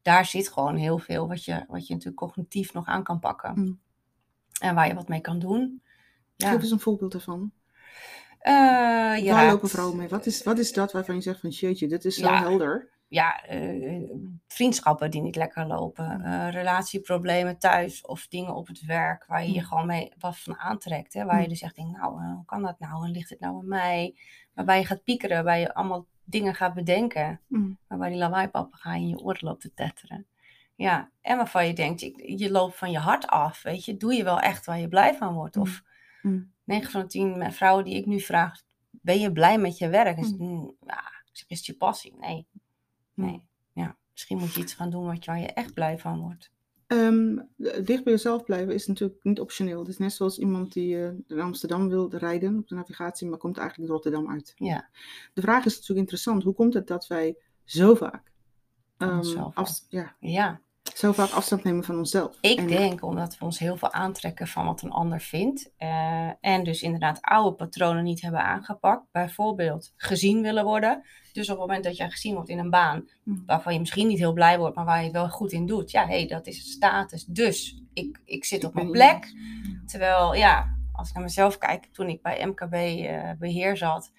[0.01, 3.79] daar zit gewoon heel veel wat je, wat je natuurlijk cognitief nog aan kan pakken.
[4.61, 5.81] En waar je wat mee kan doen.
[6.35, 6.51] Ja.
[6.51, 7.51] Geef eens een voorbeeld ervan.
[8.47, 8.53] Eh,
[9.33, 10.07] Waar raakt- lopen vrouwen mee?
[10.07, 12.39] Wat is, wat is dat waarvan je zegt van shitje, dit is zo Ja.
[12.41, 12.89] helder?
[13.09, 14.01] ja, eh,
[14.47, 19.51] vriendschappen die niet lekker lopen, uh, relatieproblemen thuis of dingen op het werk waar je
[19.53, 21.13] je gewoon mee wat van aantrekt.
[21.13, 21.25] Hè?
[21.25, 23.05] Waar je dus echt denkt, nou, hoe kan dat nou?
[23.05, 24.15] En ligt het nou aan mij?
[24.53, 27.41] Waarbij je gaat piekeren, waarbij je allemaal dingen gaat bedenken.
[27.47, 27.77] Mm.
[27.87, 30.25] Waarbij die lawaaipapaga in je oor loopt te tetteren.
[30.75, 33.97] Ja, en waarvan je denkt, je, je, loopt van je hart af, weet je.
[33.97, 35.57] Doe je wel echt waar je blij van wordt?
[35.57, 35.81] Of
[36.29, 36.51] mm.
[36.63, 40.17] 9 van de 10 vrouwen die ik nu vraag, ben je blij met je werk?
[40.17, 40.75] Is, mm.
[40.85, 42.15] ja, is het je passie?
[42.19, 42.47] Nee.
[43.13, 43.41] Nee,
[43.73, 43.97] ja.
[44.11, 46.51] Misschien moet je iets gaan doen wat, waar je echt blij van wordt.
[46.87, 49.79] Um, dicht bij jezelf blijven is natuurlijk niet optioneel.
[49.79, 53.37] Het is net zoals iemand die uh, in Amsterdam wil rijden op de navigatie, maar
[53.37, 54.53] komt eigenlijk in Rotterdam uit.
[54.55, 54.89] Ja.
[55.33, 56.43] De vraag is natuurlijk interessant.
[56.43, 58.31] Hoe komt het dat wij zo vaak,
[58.97, 59.21] um,
[59.89, 60.61] ja, ja
[60.97, 62.37] zo vaak afstand nemen van onszelf.
[62.41, 65.71] Ik denk omdat we ons heel veel aantrekken van wat een ander vindt.
[65.79, 69.11] Uh, en dus inderdaad oude patronen niet hebben aangepakt.
[69.11, 71.03] Bijvoorbeeld gezien willen worden.
[71.33, 73.43] Dus op het moment dat jij gezien wordt in een baan hmm.
[73.45, 75.91] waarvan je misschien niet heel blij wordt, maar waar je wel goed in doet.
[75.91, 77.25] Ja, hé, hey, dat is status.
[77.25, 79.33] Dus ik, ik zit op mijn plek.
[79.85, 84.11] Terwijl, ja, als ik naar mezelf kijk, toen ik bij MKB uh, eh, beheer zat,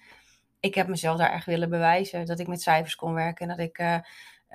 [0.59, 3.65] ik heb mezelf daar echt willen bewijzen dat ik met cijfers kon werken en dat
[3.65, 3.79] ik...
[3.79, 3.97] Uh,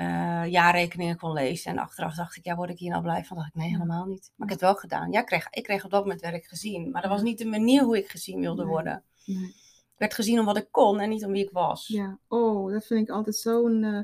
[0.01, 1.71] uh, jaarrekeningen kon lezen.
[1.71, 3.37] En achteraf dacht ik, ja, word ik hier nou blij van?
[3.37, 4.33] dacht ik, nee, helemaal niet.
[4.37, 5.11] Maar ik heb het wel gedaan.
[5.11, 6.91] Ja, ik kreeg, ik kreeg op dat moment werk gezien.
[6.91, 9.03] Maar dat was niet de manier hoe ik gezien wilde worden.
[9.25, 9.47] Nee.
[9.95, 11.87] Ik werd gezien om wat ik kon en niet om wie ik was.
[11.87, 13.83] Ja, oh, dat vind ik altijd zo'n...
[13.83, 14.01] Uh,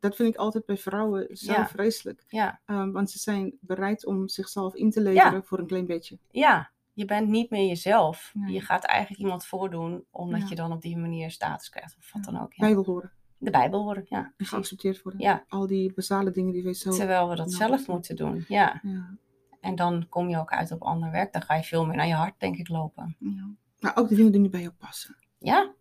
[0.00, 2.24] dat vind ik altijd bij vrouwen zo vreselijk.
[2.28, 2.60] Ja.
[2.66, 6.18] Um, want ze zijn bereid om zichzelf in te leveren voor een klein beetje.
[6.30, 8.32] Ja, je bent niet meer jezelf.
[8.46, 12.24] Je gaat eigenlijk iemand voordoen omdat je dan op die manier status krijgt of wat
[12.24, 12.52] dan ook.
[12.52, 12.64] Ja.
[12.64, 13.12] Bijbel horen
[13.44, 14.04] de Bijbel worden.
[14.08, 15.20] Ja, geaccepteerd worden.
[15.20, 15.44] Ja.
[15.48, 16.90] Al die basale dingen die we zo.
[16.90, 18.44] Terwijl we dat zelf moeten doen.
[18.48, 18.80] Ja.
[18.82, 19.16] ja.
[19.60, 21.32] En dan kom je ook uit op ander werk.
[21.32, 23.16] Dan ga je veel meer naar je hart, denk ik, lopen.
[23.18, 23.50] Ja.
[23.78, 25.16] Maar ook de dingen die bij jou passen.
[25.38, 25.72] Ja,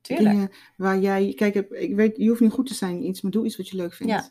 [0.00, 0.30] tuurlijk.
[0.30, 1.34] Dingen waar jij.
[1.34, 3.68] Kijk, ik weet, je hoeft niet goed te zijn in iets, maar doe iets wat
[3.68, 4.12] je leuk vindt.
[4.12, 4.30] Ja.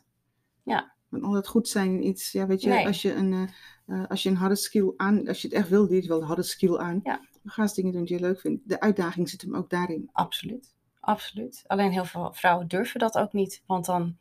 [0.64, 0.96] ja.
[1.10, 3.50] Want al dat goed zijn in iets, ja, weet je, als je een.
[3.88, 6.22] Uh, als je een harde skill aan, als je het echt wil, doe je wel
[6.22, 7.00] een harde skill aan.
[7.04, 7.20] Ja.
[7.42, 8.70] Dan ga eens dingen doen die je leuk vindt.
[8.70, 10.10] De uitdaging zit hem ook daarin.
[10.12, 10.77] Absoluut
[11.08, 11.64] absoluut.
[11.68, 13.64] Alleen heel veel vrouwen durven dat ook niet.
[13.66, 14.18] Want dan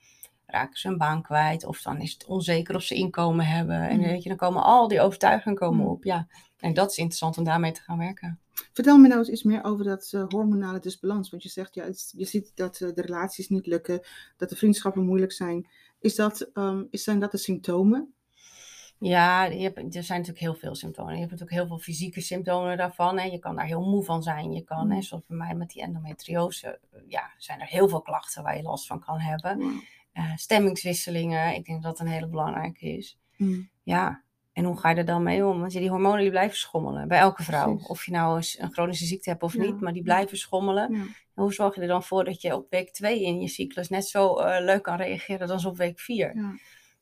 [0.47, 1.65] raken ze een baan kwijt.
[1.65, 3.89] Of dan is het onzeker of ze inkomen hebben.
[3.89, 4.03] En mm.
[4.03, 5.91] weet je, dan komen al die overtuigingen komen mm.
[5.91, 6.05] op.
[6.05, 6.27] Ja.
[6.59, 8.41] En dat is interessant om daarmee te gaan werken.
[8.73, 11.31] Vertel me nou eens iets meer over dat uh, hormonale disbalans.
[11.31, 14.01] Want je zegt, ja, je ziet dat uh, de relaties niet lukken.
[14.37, 15.69] Dat de vriendschappen moeilijk zijn.
[16.01, 18.15] Is dat, um, is, zijn dat de symptomen?
[18.99, 21.13] Ja, je hebt, er zijn natuurlijk heel veel symptomen.
[21.13, 23.19] Je hebt natuurlijk heel veel fysieke symptomen daarvan.
[23.19, 23.25] Hè.
[23.25, 24.53] Je kan daar heel moe van zijn.
[24.53, 25.03] Je kan, hè, mm.
[25.03, 28.87] zoals bij mij met die endometriose, ja, zijn er heel veel klachten waar je last
[28.87, 29.61] van kan hebben.
[30.15, 33.19] Uh, stemmingswisselingen, ik denk dat dat een hele belangrijke is.
[33.37, 33.69] Mm.
[33.83, 35.61] Ja, en hoe ga je er dan mee om?
[35.61, 37.79] Want die hormonen die blijven schommelen bij elke vrouw.
[37.87, 40.95] Of je nou een chronische ziekte hebt of niet, maar die blijven schommelen.
[40.95, 43.89] En hoe zorg je er dan voor dat je op week 2 in je cyclus
[43.89, 46.59] net zo uh, leuk kan reageren als op week 4?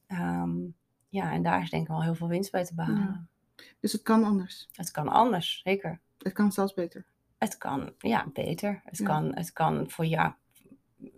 [0.09, 0.75] Um,
[1.15, 3.29] ja, en daar is denk ik wel heel veel winst bij te behalen.
[3.81, 4.69] Dus het kan anders?
[4.73, 6.01] Het kan anders, zeker.
[6.19, 7.05] Het kan zelfs beter?
[7.39, 8.81] Het kan, ja, beter.
[8.85, 10.33] Het, kan, het kan voor jou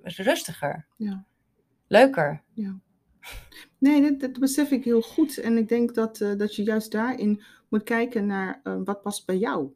[0.03, 0.87] rustiger.
[0.97, 1.25] Ja.
[1.87, 2.43] Leuker.
[2.53, 2.79] Ja.
[3.79, 5.39] Nee, dat, dat, besef ik heel goed.
[5.39, 9.27] En ik denk dat, uh, dat je juist daarin moet kijken naar uh, wat past
[9.27, 9.73] bij jou.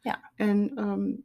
[0.00, 0.30] Ja.
[0.34, 1.24] En um,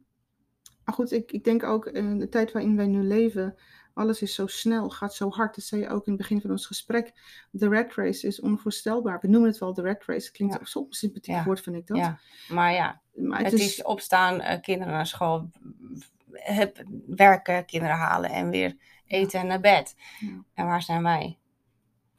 [0.84, 3.54] maar goed, ik, ik denk ook in de tijd waarin wij nu leven,
[4.00, 5.54] alles is zo snel, gaat zo hard.
[5.54, 7.12] Dat zei je ook in het begin van ons gesprek.
[7.50, 9.20] De red race is onvoorstelbaar.
[9.20, 10.32] We noemen het wel de red race.
[10.32, 10.64] Klinkt ja.
[10.64, 11.44] zo'n sympathiek ja.
[11.44, 11.96] woord, vind ik dat.
[11.96, 13.82] Ja, maar ja, maar het, is...
[13.82, 15.50] opstaan, uh, kinderen naar school,
[16.32, 19.96] heb, werken, kinderen halen en weer eten en naar bed.
[20.54, 21.38] En waar zijn wij?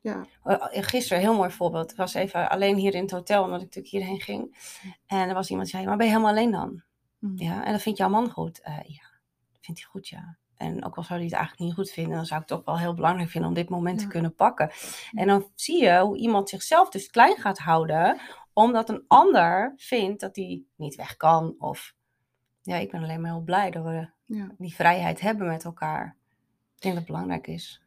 [0.01, 0.25] Ja.
[0.43, 1.91] Oh, gisteren, een heel mooi voorbeeld.
[1.91, 4.57] Ik was even alleen hier in het hotel, omdat ik natuurlijk hierheen ging.
[5.07, 6.81] En er was iemand die zei, maar ben je helemaal alleen dan?
[7.19, 7.37] Mm.
[7.37, 8.61] Ja, en dat vindt jouw man goed?
[8.67, 9.03] Uh, ja,
[9.51, 10.37] dat vindt hij goed, ja.
[10.61, 12.65] En ook al zou hij het eigenlijk niet goed vinden, dan zou ik het ook
[12.65, 14.71] wel heel belangrijk vinden om dit moment te kunnen pakken.
[15.11, 18.19] En dan zie je hoe iemand zichzelf dus klein gaat houden,
[18.53, 21.55] omdat een ander vindt dat hij niet weg kan.
[21.59, 21.95] Of
[22.61, 24.55] ja, ik ben alleen maar heel blij dat we ja.
[24.57, 26.15] die vrijheid hebben met elkaar.
[26.75, 27.81] Ik denk dat het belangrijk is.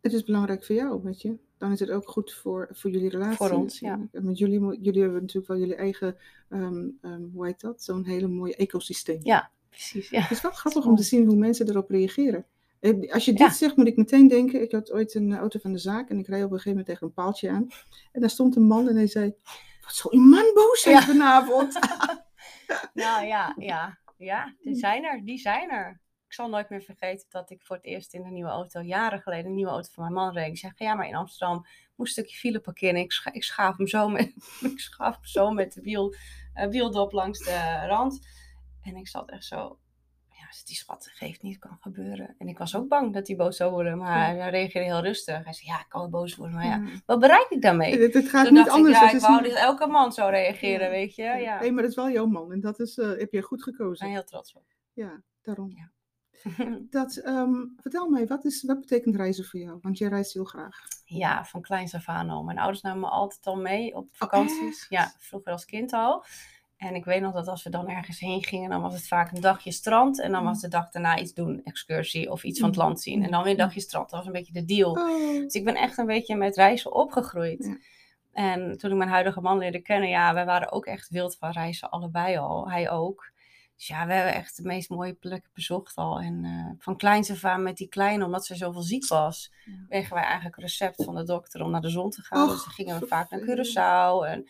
[0.00, 1.38] Het is belangrijk voor jou, weet je.
[1.58, 3.36] Dan is het ook goed voor, voor jullie relatie.
[3.36, 4.00] Voor ons, ja.
[4.12, 6.16] Met jullie, jullie hebben natuurlijk wel jullie eigen,
[6.48, 7.82] um, um, hoe heet dat?
[7.82, 9.20] Zo'n hele mooie ecosysteem.
[9.22, 10.10] Ja, precies.
[10.10, 10.20] Ja.
[10.20, 12.46] Het is wel grappig om te zien hoe mensen erop reageren.
[12.80, 14.62] Eh, als je dit zegt, moet ik meteen denken.
[14.62, 16.86] Ik had ooit een auto van de zaak en ik reed op een gegeven moment
[16.86, 17.68] tegen een paaltje aan.
[18.12, 19.34] En daar stond een man en hij zei:
[19.80, 21.78] Wat zal een man boos zijn vanavond?
[22.94, 26.00] nou ja, ja, ja, die zijn er, die zijn er.
[26.26, 29.20] Ik zal nooit meer vergeten dat ik voor het eerst in een nieuwe auto, jaren
[29.20, 30.46] geleden, een nieuwe auto van mijn man reed.
[30.46, 33.00] Ik zeg: Ja, maar in Amsterdam moest een stukje file parkeren.
[33.00, 34.34] Ik, scha ik schaaf hem zo met,
[34.72, 36.14] ik schaaf hem zo met de wiel,
[36.54, 38.20] uh, wieldop langs de rand.
[38.82, 39.78] En ik zat echt zo,
[40.28, 42.34] ja, die schat, geeft niet, kan gebeuren.
[42.38, 45.44] En ik was ook bang dat hij boos zou worden, maar hij reageerde heel rustig.
[45.44, 47.98] Hij zei, ja, ik kan wel boos worden, maar ja, wat bereik ik daarmee?
[48.00, 48.96] Het, het gaat Toen niet dacht anders.
[48.96, 51.22] ik, ja, ik is wou niet- dat elke man zou reageren, weet je.
[51.22, 53.62] Ja, Nee, maar dat is wel jouw man en dat is, eh, heb je goed
[53.62, 54.08] gekozen.
[54.08, 54.64] heel trots op.
[54.92, 55.72] Ja, daarom.
[55.76, 55.90] Ja.
[56.90, 59.78] Dat, ehm, vertel mij, wat, is, wat betekent reizen voor jou?
[59.82, 60.76] Want jij reist heel graag.
[61.04, 62.42] Ja, van kleins af aan al.
[62.42, 64.78] Mijn ouders namen me altijd al mee op vakanties.
[64.80, 64.86] echt?
[64.88, 66.24] ja, vroeger als kind al.
[66.80, 69.32] En ik weet nog dat als we dan ergens heen gingen, dan was het vaak
[69.32, 70.20] een dagje strand.
[70.20, 72.84] En dan was de dag daarna iets doen, excursie of iets van het Mm.
[72.84, 73.24] land zien.
[73.24, 74.10] En dan weer een dagje strand.
[74.10, 74.90] Dat was een beetje de deal.
[74.90, 77.64] Oh, Dus ik ben echt een beetje met reizen opgegroeid.
[77.64, 77.76] Ja.
[78.32, 81.50] En toen ik mijn huidige man leerde kennen, ja, wij waren ook echt wild van
[81.50, 82.70] reizen, allebei al.
[82.70, 83.32] Hij ook.
[83.76, 86.20] Dus ja, we hebben echt de meest mooie plekken bezocht al.
[86.20, 89.72] En eh, van kleins af aan met die kleine, omdat ze zoveel ziek was, Ja.
[89.88, 92.42] kregen wij eigenlijk een recept van de dokter om naar de zon te gaan.
[92.44, 93.40] Och, dus dan gingen we vaak naar.
[93.40, 94.26] Curaçao.
[94.28, 94.48] En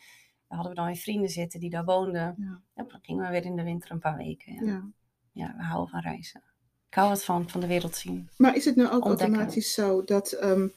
[0.50, 2.34] daar hadden we dan weer vrienden zitten die daar woonden.
[2.38, 4.54] ja, En dan gingen we weer in de winter een paar weken.
[4.54, 4.90] Ja, ja.
[5.32, 6.42] ja we houden van reizen.
[6.88, 8.28] Ik hou wat van, van de wereld zien.
[8.36, 9.26] Maar is het nou ook Ontdekken.
[9.26, 10.68] automatisch zo dat ehm,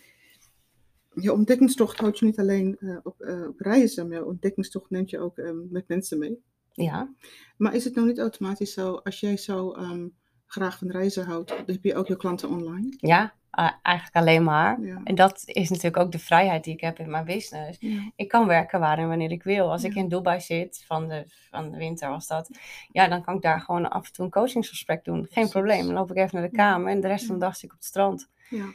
[1.14, 5.10] je ontdekkingstocht houdt je niet alleen eh, op, eh, op reizen, maar je ontdekkingstocht neemt
[5.10, 6.44] je ook ehm, met mensen mee?
[6.72, 7.14] Ja,
[7.58, 10.08] Maar is het nou niet automatisch zo, als jij zo ehm,
[10.46, 12.94] graag van reizen houdt, dan heb je ook je klanten online?
[12.98, 14.82] ja a- eigenlijk alleen maar.
[14.82, 15.02] Ja.
[15.04, 17.78] En dat is natuurlijk ook de vrijheid die ik heb in mijn business.
[17.80, 18.12] Ja.
[18.16, 19.72] Ik kan werken waar en wanneer ik wil.
[19.72, 22.50] Als ik in Dubai zit, van de, van de winter was dat,
[22.92, 25.16] ja, dan kan ik daar gewoon af en toe een coachingsgesprek doen.
[25.16, 25.52] Geen Precies.
[25.52, 25.86] probleem.
[25.86, 27.72] Dan loop ik even naar de kamer en de rest van de dag zit ik
[27.72, 28.30] op het strand.
[28.50, 28.66] Ja.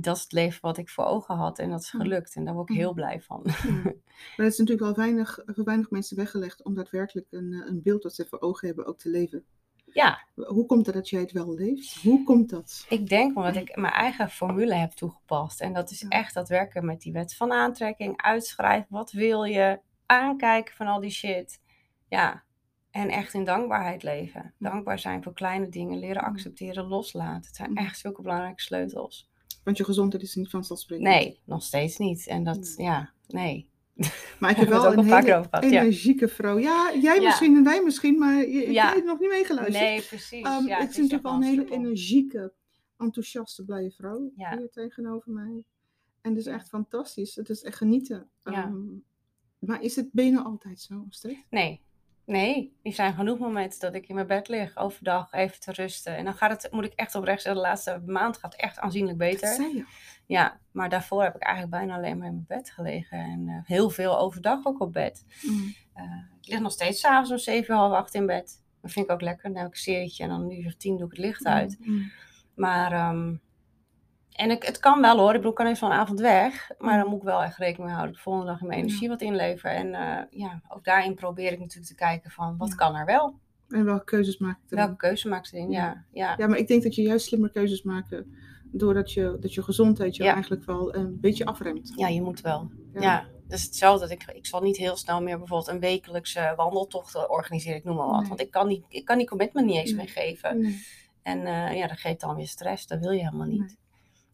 [0.00, 2.34] Dat is het leven wat ik voor ogen had en dat is gelukt.
[2.36, 3.42] En daar word ik heel blij van.
[4.36, 7.82] Maar het is natuurlijk wel weinig, voor weinig mensen weggelegd om daadwerkelijk een, eh, een
[7.82, 9.44] beeld dat ze voor ogen hebben ook te leven.
[9.92, 12.02] Ja, Hoe komt het dat jij het wel leeft?
[12.02, 12.86] Hoe komt dat?
[12.88, 15.60] ik denk omdat ik mijn eigen formule heb toegepast.
[15.60, 16.08] En dat is Ja.
[16.08, 21.00] echt dat werken met die wet van aantrekking, uitschrijven, wat wil je, aankijken van al
[21.00, 21.60] die shit.
[22.08, 22.42] Ja,
[22.90, 24.54] en echt in dankbaarheid leven.
[24.58, 27.46] Dankbaar zijn voor kleine dingen, leren accepteren, loslaten.
[27.46, 29.28] Het zijn echt zulke belangrijke sleutels.
[29.64, 31.08] Want je gezondheid is niet vanzelfsprekend.
[31.08, 32.26] Nee, nog steeds niet.
[32.26, 33.69] En dat, ja, nee.
[34.38, 35.60] Maar ik heb wel het een hele ja.
[35.60, 36.58] energieke vrouw.
[36.58, 37.22] Ja, jij Ja.
[37.26, 38.94] misschien en wij misschien, maar je, ik Ja.
[38.94, 39.84] heb nog niet meegeluisterd.
[39.84, 40.44] Nee, precies.
[40.44, 41.78] Ehm, ja, het is natuurlijk wel een hele energie.
[41.78, 42.52] energieke,
[42.98, 45.64] enthousiaste, blije vrouw hier tegenover mij.
[46.20, 47.34] En het is echt fantastisch.
[47.34, 48.30] Het is echt genieten.
[48.42, 48.76] Ehm,
[49.58, 51.36] maar is het, ben je nou altijd zo, Astrid?
[51.50, 51.80] Nee.
[52.30, 56.16] Nee, er zijn genoeg momenten dat ik in mijn bed lig overdag even te rusten.
[56.16, 59.18] En dan gaat het, moet ik echt oprecht zeggen, de laatste maand gaat echt aanzienlijk
[59.18, 59.84] beter.
[60.26, 63.18] Ja, maar daarvoor heb ik eigenlijk bijna alleen maar in mijn bed gelegen.
[63.18, 65.24] En eh, heel veel overdag ook op bed.
[65.42, 65.74] Mm.
[65.94, 66.04] Eh,
[66.40, 68.62] ik lig nog steeds s'avonds om zeven, half acht in bed.
[68.80, 69.48] Dat vind ik ook lekker.
[69.48, 71.76] Dan heb ik een serietje en dan nu of tien doe ik het licht uit.
[71.80, 72.10] Mm.
[72.54, 73.34] Maar, ehm,
[74.40, 75.28] en ik, het kan wel hoor.
[75.30, 76.70] Ik bedoel, ik kan even van een avond weg.
[76.78, 78.10] Maar dan moet ik wel echt rekening mee houden.
[78.10, 78.84] Ik de volgende dag in mijn Ja.
[78.86, 79.70] energie wat inlever.
[79.70, 82.74] En eh, ja, ook daarin probeer ik natuurlijk te kijken van, wat Ja.
[82.74, 83.34] kan er wel?
[83.68, 84.76] En welke keuzes maak je erin?
[84.78, 85.70] Welke keuze maakt ze in?
[85.70, 86.04] Ja.
[86.12, 86.46] Ja, ja.
[86.46, 88.22] Maar ik denk dat je juist slimmer keuzes maakt.
[88.72, 91.92] Doordat je, dat je gezondheid je eigenlijk wel een beetje afremt.
[91.96, 92.70] ja je moet wel.
[92.94, 93.24] Ja.
[93.48, 94.00] Dus hetzelfde.
[94.00, 97.78] Dat ik, ik zal niet heel snel meer bijvoorbeeld een wekelijkse wandeltocht organiseren.
[97.78, 98.18] Ik noem maar wat.
[98.20, 98.28] Nee.
[98.28, 99.96] Want ik kan, die, ik kan die commitment niet eens Nee.
[99.98, 100.60] meer geven.
[100.60, 100.84] Nee.
[101.22, 102.86] En eh, ja, dat geeft dan weer stress.
[102.86, 103.76] Dat wil je helemaal niet.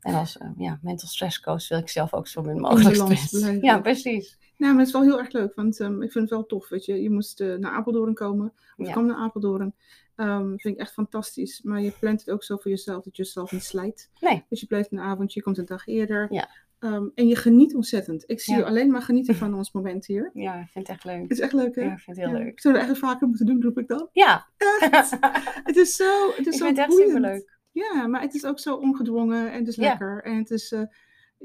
[0.07, 3.59] En als eh, ja, mental stress coach wil ik zelf ook zo min mogelijk stress.
[3.61, 4.39] Ja, precies.
[4.57, 6.69] Nou, maar het is wel heel erg leuk, want ehm, ik vind het wel tof,
[6.69, 7.03] weet je.
[7.03, 8.93] Je moest eh, naar Apeldoorn komen, of Ja.
[8.93, 9.75] kwam naar Apeldoorn.
[10.17, 11.63] Ehm vind ik echt fantastisch.
[11.63, 14.11] Maar je plant het ook zo voor jezelf, dat je jezelf niet slijt.
[14.21, 14.45] Nee.
[14.49, 16.27] Dus je blijft een avond, je komt een dag eerder.
[16.31, 16.49] Ja.
[16.79, 18.25] Ehm, en je geniet ontzettend.
[18.27, 18.61] Ik zie Ja.
[18.61, 20.31] je alleen maar genieten van ons moment hier.
[20.35, 21.23] Ja, ik vind het echt leuk.
[21.23, 21.83] Het is echt leuk, hè?
[21.83, 22.53] Ja, ik vind het heel Ja, leuk.
[22.53, 24.09] Ik zou het eigenlijk vaker moeten doen, roep ik dan.
[24.13, 24.47] Ja,
[24.91, 25.11] Echt.
[25.71, 27.09] het is zo, het is ik zo vind het echt boeiend.
[27.11, 27.56] superleuk.
[27.85, 29.83] Ja, maar het is ook zo ongedwongen en het is Ja.
[29.89, 30.23] lekker.
[30.23, 30.83] En het is, eh,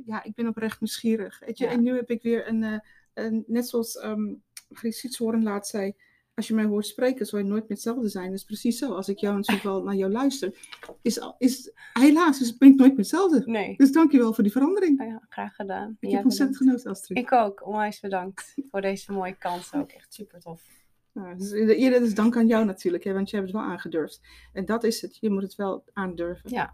[0.05, 1.39] ja, ik ben oprecht nieuwsgierig.
[1.45, 1.65] Weet je?
[1.65, 1.71] Ja.
[1.71, 2.79] En nu heb ik weer een, eh,
[3.13, 5.93] een net zoals um, Griet Sietshoorn laat zei,
[6.33, 8.25] als je mij hoort spreken, zal je nooit meer hetzelfde zijn.
[8.25, 8.93] Dat is precies zo.
[8.93, 10.53] Als ik jou natuurlijk wel naar jou luister,
[11.01, 13.41] is, is helaas is, ben ik nooit meer hetzelfde.
[13.45, 14.97] Nee, Dus dankjewel voor die verandering.
[14.97, 15.97] Nou ja, graag gedaan.
[15.99, 17.17] Ik Jij heb ontzettend genoten, Astrid.
[17.17, 17.65] Ik ook.
[17.65, 19.91] Onwijs bedankt voor deze mooie kans ook.
[19.91, 20.61] Echt super tof.
[21.13, 21.52] Nou, dus
[22.02, 24.21] is dank aan jou natuurlijk, hè, want je hebt het wel aangedurfd.
[24.54, 25.17] En dat is het.
[25.19, 26.50] Je moet het wel aandurven.
[26.50, 26.74] Ja,